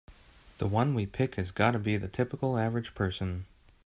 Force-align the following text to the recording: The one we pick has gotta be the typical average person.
The 0.57 0.65
one 0.65 0.95
we 0.95 1.05
pick 1.05 1.35
has 1.35 1.51
gotta 1.51 1.77
be 1.77 1.95
the 1.95 2.07
typical 2.07 2.57
average 2.57 2.95
person. 2.95 3.45